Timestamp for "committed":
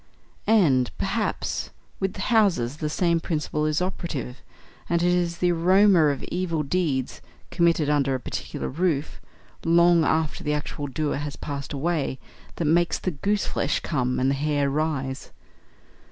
7.51-7.87